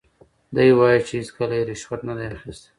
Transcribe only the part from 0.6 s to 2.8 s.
وایي چې هیڅکله یې رشوت نه دی اخیستی.